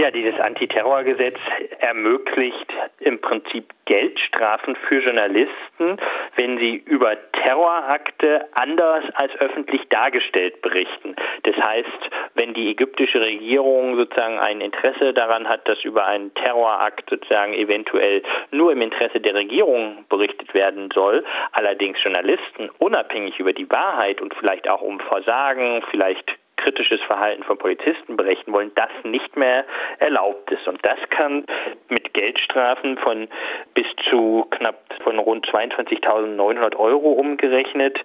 [0.00, 1.36] Ja, dieses Antiterrorgesetz
[1.80, 5.98] ermöglicht im Prinzip Geldstrafen für Journalisten,
[6.36, 11.16] wenn sie über Terrorakte anders als öffentlich dargestellt berichten.
[11.42, 17.10] Das heißt, wenn die ägyptische Regierung sozusagen ein Interesse daran hat, dass über einen Terrorakt
[17.10, 18.22] sozusagen eventuell
[18.52, 24.32] nur im Interesse der Regierung berichtet werden soll, allerdings Journalisten unabhängig über die Wahrheit und
[24.32, 29.64] vielleicht auch um Versagen, vielleicht kritisches Verhalten von Polizisten berichten wollen, das nicht mehr
[29.98, 30.66] erlaubt ist.
[30.68, 31.44] Und das kann
[31.88, 33.28] mit Geldstrafen von
[33.74, 37.98] bis zu knapp von rund 22.900 Euro umgerechnet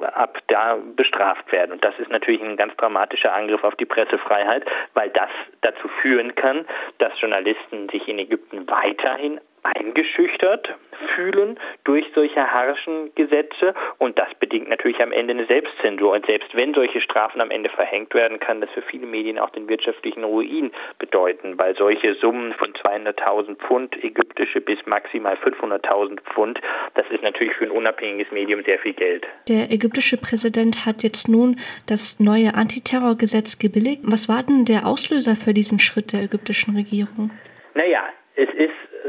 [0.00, 1.72] ab da bestraft werden.
[1.72, 4.64] Und das ist natürlich ein ganz dramatischer Angriff auf die Pressefreiheit,
[4.94, 5.30] weil das
[5.60, 6.64] dazu führen kann,
[6.98, 9.40] dass Journalisten sich in Ägypten weiterhin
[9.76, 10.74] eingeschüchtert
[11.14, 16.54] fühlen durch solche harschen Gesetze und das bedingt natürlich am Ende eine Selbstzensur und selbst
[16.54, 20.24] wenn solche Strafen am Ende verhängt werden, kann das für viele Medien auch den wirtschaftlichen
[20.24, 26.60] Ruin bedeuten, weil solche Summen von 200.000 Pfund ägyptische bis maximal 500.000 Pfund,
[26.94, 29.26] das ist natürlich für ein unabhängiges Medium sehr viel Geld.
[29.48, 34.02] Der ägyptische Präsident hat jetzt nun das neue Antiterrorgesetz gebilligt.
[34.04, 37.30] Was war denn der Auslöser für diesen Schritt der ägyptischen Regierung?
[37.74, 38.67] Naja, es ist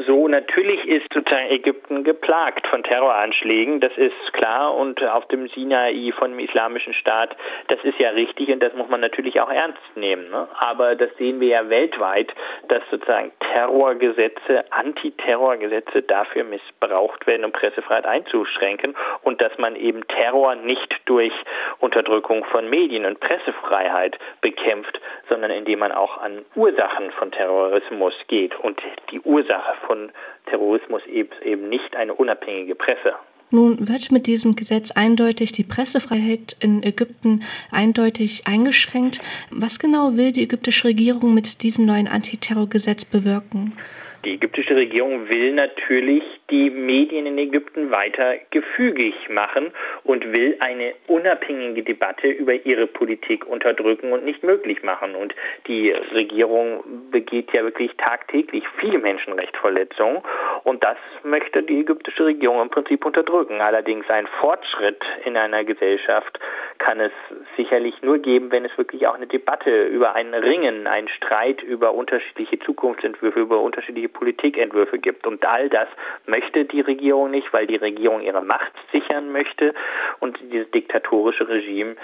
[0.09, 6.11] so, natürlich ist sozusagen Ägypten geplagt von Terroranschlägen, das ist klar, und auf dem Sinai
[6.17, 7.35] von dem Islamischen Staat,
[7.67, 10.31] das ist ja richtig und das muss man natürlich auch ernst nehmen.
[10.31, 10.47] Ne?
[10.57, 12.33] Aber das sehen wir ja weltweit,
[12.69, 18.95] dass sozusagen Terrorgesetze, Antiterrorgesetze dafür missbraucht werden, um Pressefreiheit einzuschränken
[19.29, 21.31] und dass man eben Terror nicht durch
[21.77, 24.99] Unterdrückung von Medien und Pressefreiheit bekämpft,
[25.29, 28.59] sondern indem man auch an Ursachen von Terrorismus geht.
[28.59, 30.09] Und die Ursache von
[30.47, 33.13] Terrorismus eben nicht eine unabhängige Presse.
[33.51, 39.19] Nun wird mit diesem Gesetz eindeutig die Pressefreiheit in Ägypten eindeutig eingeschränkt.
[39.51, 43.77] Was genau will die ägyptische Regierung mit diesem neuen Antiterrorgesetz bewirken?
[44.25, 49.71] Die ägyptische Regierung will natürlich die Medien in Ägypten weiter gefügig machen
[50.03, 55.15] und will eine unabhängige Debatte über ihre Politik unterdrücken und nicht möglich machen.
[55.15, 55.33] Und
[55.67, 60.21] die Regierung begeht ja wirklich tagtäglich viele Menschenrechtsverletzungen
[60.63, 63.61] und das möchte die ägyptische Regierung im Prinzip unterdrücken.
[63.61, 66.39] Allerdings ein Fortschritt in einer Gesellschaft
[66.79, 67.11] kann es
[67.55, 71.93] sicherlich nur geben, wenn es wirklich auch eine Debatte über ein Ringen, einen Streit über
[71.93, 75.27] unterschiedliche Zukunftsentwürfe, über unterschiedliche Politikentwürfe gibt.
[75.27, 75.87] Und all das
[76.25, 79.73] möchte möchte die Regierung nicht, weil die Regierung ihre Macht sichern möchte
[80.19, 81.95] und dieses diktatorische Regime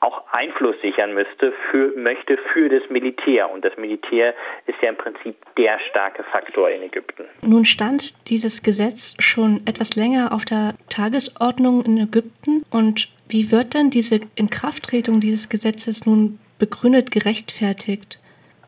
[0.00, 3.50] auch Einfluss sichern müsste für, möchte für das Militär.
[3.50, 4.34] Und das Militär
[4.66, 7.24] ist ja im Prinzip der starke Faktor in Ägypten.
[7.40, 12.64] Nun stand dieses Gesetz schon etwas länger auf der Tagesordnung in Ägypten.
[12.70, 18.18] Und wie wird denn diese Inkrafttretung dieses Gesetzes nun begründet gerechtfertigt?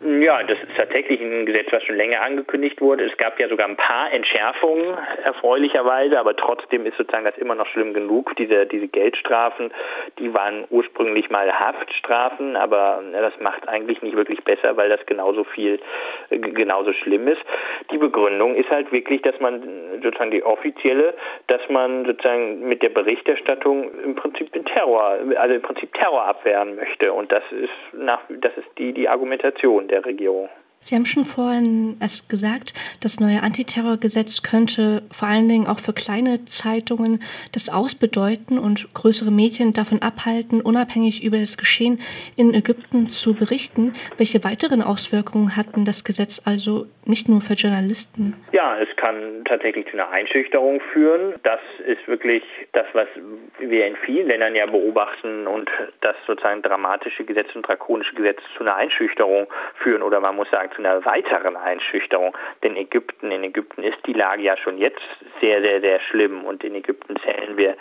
[0.01, 3.05] Ja, das ist tatsächlich ein Gesetz, was schon länger angekündigt wurde.
[3.05, 7.67] Es gab ja sogar ein paar Entschärfungen, erfreulicherweise, aber trotzdem ist sozusagen das immer noch
[7.69, 8.37] schlimm genug.
[8.37, 9.73] Diese, diese Geldstrafen,
[10.19, 15.45] die waren ursprünglich mal Haftstrafen, aber das macht eigentlich nicht wirklich besser, weil das genauso
[15.45, 15.81] viel,
[16.29, 17.43] genauso schlimm ist.
[17.91, 19.63] Die Begründung ist halt wirklich, dass man
[20.03, 21.15] sozusagen die offizielle,
[21.47, 26.77] dass man sozusagen mit der Berichterstattung im Prinzip den Terror, also im Prinzip Terror abwehren
[26.77, 27.13] möchte.
[27.15, 30.49] Und das ist nach, das ist die, die Argumentation der Regierung.
[30.87, 35.93] Sie haben schon vorhin es gesagt, das neue Antiterrorgesetz könnte vor allen Dingen auch für
[35.93, 41.99] kleine Zeitungen das Ausbedeuten und größere Medien davon abhalten, unabhängig über das Geschehen
[42.37, 43.95] in Ägypten zu berichten.
[44.17, 48.35] Welche weiteren Auswirkungen hatten das Gesetz also nicht nur für Journalisten?
[48.53, 51.35] Ja, es kann tatsächlich zu einer Einschüchterung führen.
[51.43, 53.09] Das ist wirklich das, was
[53.59, 55.69] wir in vielen Ländern ja beobachten und
[56.03, 59.49] dass sozusagen dramatische Gesetze und drakonische Gesetze zu einer Einschüchterung
[59.83, 62.37] führen oder man muss sagen zu einer weiteren Einschüchterung.
[62.63, 65.03] Denn Ägypten, in Ägypten ist die Lage ja schon jetzt
[65.41, 66.45] sehr, sehr, sehr schlimm.
[66.45, 67.77] Und in Ägypten zählen wir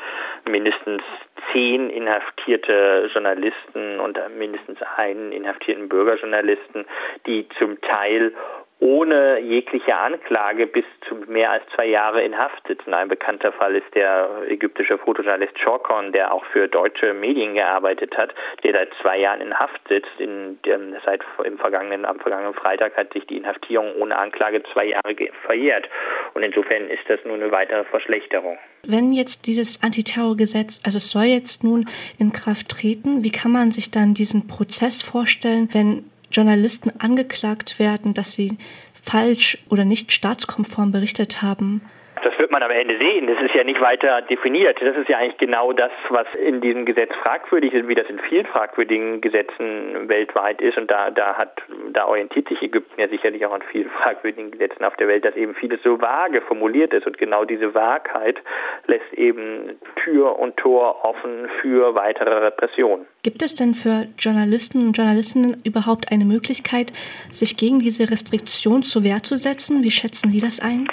[0.50, 1.04] mindestens
[1.52, 6.86] zehn inhaftierte Journalisten und mindestens einen inhaftierten Bürgerjournalisten,
[7.26, 8.34] die zum Teil
[8.80, 12.94] ohne jegliche Anklage bis zu mehr als zwei Jahre in Haft sitzen.
[12.94, 18.34] Ein bekannter Fall ist der ägyptische Fotojournalist Chorkon, der auch für deutsche Medien gearbeitet hat,
[18.64, 20.20] der seit zwei Jahren in Haft sitzt.
[20.20, 24.86] In, dem, seit im vergangenen, am vergangenen Freitag hat sich die Inhaftierung ohne Anklage zwei
[24.86, 25.88] Jahre verjährt.
[26.34, 28.58] Und insofern ist das nur eine weitere Verschlechterung.
[28.88, 31.88] Wenn jetzt dieses Antiterrorgesetz, also es soll jetzt nun
[32.20, 38.14] in Kraft treten, wie kann man sich dann diesen Prozess vorstellen, wenn Journalisten angeklagt werden,
[38.14, 38.58] dass sie
[38.94, 41.82] falsch oder nicht staatskonform berichtet haben?
[42.26, 43.28] Das wird man am Ende sehen.
[43.28, 44.82] Das ist ja nicht weiter definiert.
[44.82, 48.18] Das ist ja eigentlich genau das, was in diesem Gesetz fragwürdig ist, wie das in
[48.18, 50.76] vielen fragwürdigen Gesetzen weltweit ist.
[50.76, 51.62] Und da, da hat,
[51.92, 55.36] da orientiert sich Ägypten ja sicherlich auch an vielen fragwürdigen Gesetzen auf der Welt, dass
[55.36, 57.06] eben vieles so vage formuliert ist.
[57.06, 58.42] Und genau diese Wahrheit
[58.88, 63.06] lässt eben Tür und Tor offen für weitere Repression.
[63.22, 66.92] Gibt es denn für Journalisten und Journalistinnen überhaupt eine Möglichkeit,
[67.30, 69.84] sich gegen diese Restriktion zur Wehr zu setzen?
[69.84, 70.88] Wie schätzen Sie das ein?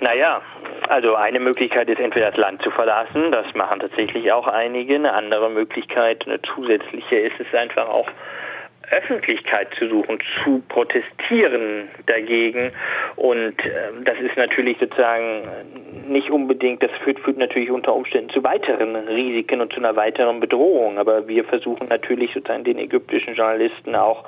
[0.00, 0.40] Naja,
[0.88, 4.94] also eine Möglichkeit ist entweder das Land zu verlassen, das machen tatsächlich auch einige.
[4.94, 8.08] Eine andere Möglichkeit, eine zusätzliche ist es einfach auch
[8.90, 12.72] Öffentlichkeit zu suchen, zu protestieren dagegen.
[13.16, 15.48] Und äh, das ist natürlich sozusagen
[16.08, 20.40] nicht unbedingt, das führt, führt natürlich unter Umständen zu weiteren Risiken und zu einer weiteren
[20.40, 20.98] Bedrohung.
[20.98, 24.24] Aber wir versuchen natürlich sozusagen den ägyptischen Journalisten auch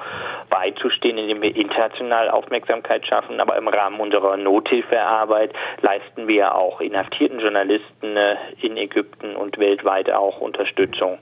[0.51, 3.41] beizustehen, indem wir international Aufmerksamkeit schaffen.
[3.41, 5.53] Aber im Rahmen unserer Nothilfearbeit
[5.83, 11.19] leisten wir auch inhaftierten Journalisten äh, in Ägypten und weltweit auch Unterstützung.